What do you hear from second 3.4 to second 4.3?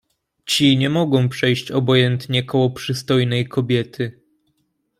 kobiety."